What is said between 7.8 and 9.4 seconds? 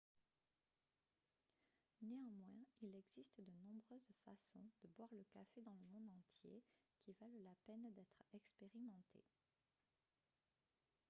d'être expérimentées